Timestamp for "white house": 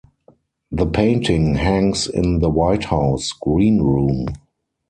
2.49-3.31